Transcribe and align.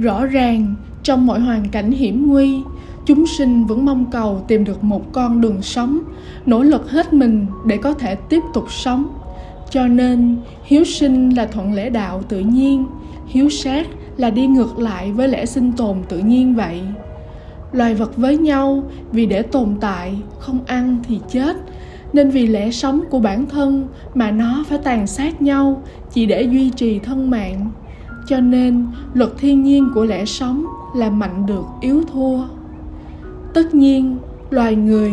rõ 0.00 0.26
ràng, 0.26 0.74
trong 1.02 1.26
mọi 1.26 1.40
hoàn 1.40 1.68
cảnh 1.68 1.90
hiểm 1.90 2.26
nguy, 2.26 2.60
chúng 3.06 3.26
sinh 3.26 3.66
vẫn 3.66 3.84
mong 3.84 4.10
cầu 4.10 4.44
tìm 4.48 4.64
được 4.64 4.84
một 4.84 5.12
con 5.12 5.40
đường 5.40 5.62
sống, 5.62 6.00
nỗ 6.46 6.62
lực 6.62 6.90
hết 6.90 7.12
mình 7.12 7.46
để 7.66 7.76
có 7.76 7.94
thể 7.94 8.14
tiếp 8.14 8.40
tục 8.54 8.72
sống. 8.72 9.08
Cho 9.70 9.86
nên, 9.86 10.36
hiếu 10.64 10.84
sinh 10.84 11.30
là 11.30 11.46
thuận 11.46 11.72
lẽ 11.72 11.90
đạo 11.90 12.22
tự 12.28 12.38
nhiên, 12.38 12.86
hiếu 13.26 13.48
sát 13.48 13.86
là 14.16 14.30
đi 14.30 14.46
ngược 14.46 14.78
lại 14.78 15.12
với 15.12 15.28
lẽ 15.28 15.46
sinh 15.46 15.72
tồn 15.72 15.96
tự 16.08 16.18
nhiên 16.18 16.54
vậy. 16.54 16.80
Loài 17.72 17.94
vật 17.94 18.16
với 18.16 18.38
nhau, 18.38 18.82
vì 19.12 19.26
để 19.26 19.42
tồn 19.42 19.68
tại, 19.80 20.14
không 20.38 20.58
ăn 20.66 20.98
thì 21.08 21.20
chết, 21.30 21.56
nên 22.12 22.30
vì 22.30 22.46
lẽ 22.46 22.70
sống 22.70 23.00
của 23.10 23.18
bản 23.18 23.46
thân 23.46 23.88
mà 24.14 24.30
nó 24.30 24.64
phải 24.68 24.78
tàn 24.78 25.06
sát 25.06 25.42
nhau, 25.42 25.82
chỉ 26.12 26.26
để 26.26 26.42
duy 26.42 26.70
trì 26.70 26.98
thân 26.98 27.30
mạng 27.30 27.70
cho 28.26 28.40
nên, 28.40 28.86
luật 29.14 29.30
thiên 29.38 29.62
nhiên 29.62 29.90
của 29.94 30.04
lẽ 30.04 30.24
sống 30.24 30.66
là 30.96 31.10
mạnh 31.10 31.46
được, 31.46 31.64
yếu 31.80 32.02
thua. 32.12 32.38
Tất 33.54 33.74
nhiên, 33.74 34.16
loài 34.50 34.76
người, 34.76 35.12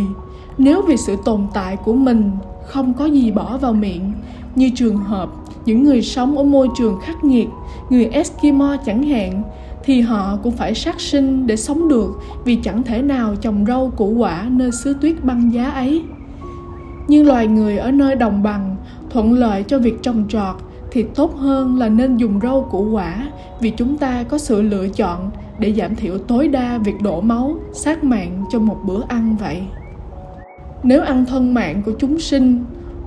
nếu 0.58 0.81
vì 0.81 0.98
sự 0.98 1.16
tồn 1.26 1.41
tại 1.54 1.77
của 1.77 1.94
mình 1.94 2.32
không 2.68 2.94
có 2.94 3.05
gì 3.05 3.32
bỏ 3.32 3.58
vào 3.58 3.73
miệng, 3.73 4.12
như 4.55 4.70
trường 4.76 4.98
hợp 4.98 5.30
những 5.66 5.84
người 5.84 6.02
sống 6.02 6.38
ở 6.38 6.44
môi 6.44 6.70
trường 6.77 6.99
khắc 6.99 7.23
nghiệt, 7.23 7.48
người 7.90 8.05
eskimo 8.05 8.77
chẳng 8.85 9.04
hạn, 9.04 9.43
thì 9.84 10.02
họ 10.02 10.38
cũng 10.43 10.52
phải 10.52 10.76
sát 10.76 11.02
sinh 11.02 11.48
để 11.48 11.55
sống 11.55 11.88
được 11.88 12.20
vì 12.46 12.55
chẳng 12.55 12.84
thể 12.84 13.02
nào 13.02 13.35
trồng 13.35 13.66
rau 13.68 13.91
củ 13.98 14.07
quả 14.07 14.48
nơi 14.49 14.71
xứ 14.71 14.96
tuyết 15.02 15.23
băng 15.23 15.54
giá 15.54 15.70
ấy. 15.70 16.04
Nhưng 17.07 17.27
loài 17.27 17.48
người 17.48 17.77
ở 17.77 17.91
nơi 17.91 18.16
đồng 18.16 18.43
bằng 18.43 18.76
thuận 19.09 19.34
lợi 19.34 19.63
cho 19.63 19.80
việc 19.80 20.04
trồng 20.04 20.26
trọt 20.30 20.55
thì 20.91 21.05
tốt 21.16 21.36
hơn 21.36 21.80
là 21.80 21.90
nên 21.90 22.18
dùng 22.18 22.40
rau 22.44 22.68
củ 22.72 22.90
quả 22.90 23.27
vì 23.59 23.70
chúng 23.70 23.98
ta 23.98 24.23
có 24.23 24.38
sự 24.38 24.62
lựa 24.62 24.88
chọn 24.88 25.32
để 25.59 25.73
giảm 25.73 25.95
thiểu 25.95 26.18
tối 26.18 26.48
đa 26.48 26.77
việc 26.77 27.02
đổ 27.02 27.22
máu, 27.22 27.55
sát 27.73 28.04
mạng 28.04 28.46
cho 28.52 28.60
một 28.60 28.77
bữa 28.85 29.02
ăn 29.07 29.35
vậy. 29.40 29.62
Nếu 30.84 31.02
ăn 31.02 31.26
thân 31.26 31.54
mạng 31.54 31.82
của 31.85 31.91
chúng 31.99 32.20
sinh, 32.20 32.63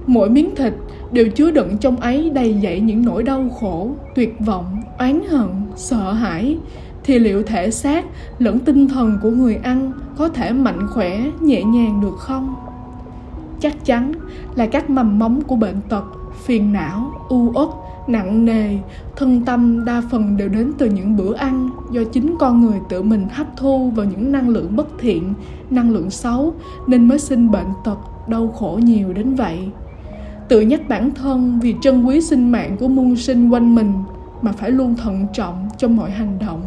mỗi 0.06 0.30
miếng 0.30 0.54
thịt 0.54 0.72
đều 1.12 1.28
chứa 1.28 1.50
đựng 1.50 1.78
trong 1.78 1.96
ấy 1.96 2.30
đầy 2.30 2.54
dậy 2.54 2.80
những 2.80 3.04
nỗi 3.04 3.22
đau 3.22 3.48
khổ, 3.60 3.90
tuyệt 4.14 4.36
vọng, 4.46 4.82
oán 4.98 5.20
hận, 5.30 5.48
sợ 5.76 6.12
hãi, 6.12 6.58
thì 7.04 7.18
liệu 7.18 7.42
thể 7.42 7.70
xác 7.70 8.04
lẫn 8.38 8.58
tinh 8.58 8.88
thần 8.88 9.18
của 9.22 9.30
người 9.30 9.56
ăn 9.56 9.92
có 10.16 10.28
thể 10.28 10.52
mạnh 10.52 10.86
khỏe, 10.90 11.24
nhẹ 11.40 11.62
nhàng 11.62 12.00
được 12.00 12.16
không? 12.18 12.54
Chắc 13.60 13.84
chắn 13.84 14.12
là 14.54 14.66
các 14.66 14.90
mầm 14.90 15.18
móng 15.18 15.42
của 15.42 15.56
bệnh 15.56 15.80
tật 15.88 16.04
phiền 16.44 16.72
não, 16.72 17.12
u 17.28 17.52
uất, 17.54 17.68
nặng 18.06 18.44
nề, 18.44 18.78
thân 19.16 19.44
tâm 19.44 19.84
đa 19.84 20.02
phần 20.10 20.36
đều 20.36 20.48
đến 20.48 20.72
từ 20.78 20.86
những 20.90 21.16
bữa 21.16 21.34
ăn 21.34 21.70
do 21.90 22.02
chính 22.12 22.36
con 22.38 22.60
người 22.60 22.78
tự 22.88 23.02
mình 23.02 23.26
hấp 23.32 23.46
thu 23.56 23.90
vào 23.90 24.06
những 24.06 24.32
năng 24.32 24.48
lượng 24.48 24.76
bất 24.76 24.86
thiện, 24.98 25.34
năng 25.70 25.90
lượng 25.90 26.10
xấu 26.10 26.54
nên 26.86 27.08
mới 27.08 27.18
sinh 27.18 27.50
bệnh 27.50 27.66
tật, 27.84 27.98
đau 28.28 28.48
khổ 28.48 28.80
nhiều 28.82 29.12
đến 29.12 29.34
vậy. 29.34 29.58
Tự 30.48 30.60
nhắc 30.60 30.88
bản 30.88 31.10
thân 31.14 31.60
vì 31.62 31.74
trân 31.82 32.04
quý 32.04 32.20
sinh 32.20 32.52
mạng 32.52 32.76
của 32.80 32.88
muôn 32.88 33.16
sinh 33.16 33.50
quanh 33.50 33.74
mình 33.74 33.92
mà 34.42 34.52
phải 34.52 34.70
luôn 34.70 34.94
thận 34.94 35.26
trọng 35.32 35.68
trong 35.78 35.96
mọi 35.96 36.10
hành 36.10 36.38
động. 36.40 36.62